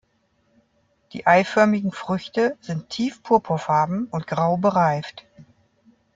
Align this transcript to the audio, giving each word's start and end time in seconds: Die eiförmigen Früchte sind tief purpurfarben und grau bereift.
Die 1.13 1.27
eiförmigen 1.27 1.91
Früchte 1.91 2.57
sind 2.59 2.89
tief 2.89 3.21
purpurfarben 3.21 4.07
und 4.07 4.25
grau 4.25 4.57
bereift. 4.57 5.27